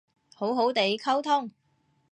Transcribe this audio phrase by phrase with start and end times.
[0.33, 1.51] 好好哋溝通